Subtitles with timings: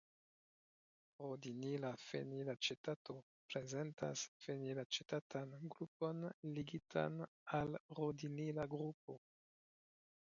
[1.23, 3.15] Rodinila fenilacetato
[3.51, 6.25] prezentas fenilacetatan grupon
[6.59, 7.21] ligitan
[7.59, 9.19] al rodinila grupo.